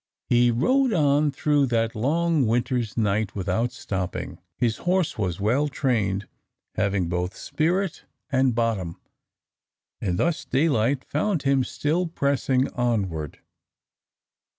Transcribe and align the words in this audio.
He 0.31 0.49
rode 0.49 0.93
on 0.93 1.29
through 1.29 1.67
that 1.67 1.93
long 1.93 2.47
winter's 2.47 2.97
night 2.97 3.35
without 3.35 3.71
stopping. 3.71 4.39
His 4.57 4.77
horse 4.77 5.15
was 5.15 5.39
well 5.39 5.67
trained, 5.67 6.27
having 6.73 7.07
both 7.07 7.35
spirit 7.37 8.05
and 8.31 8.55
bottom; 8.55 8.99
and 10.01 10.17
thus 10.17 10.43
daylight 10.43 11.03
found 11.05 11.43
him 11.43 11.63
still 11.63 12.07
pressing 12.07 12.67
onward. 12.73 13.41